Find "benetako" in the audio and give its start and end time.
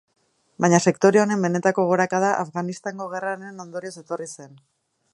1.47-1.85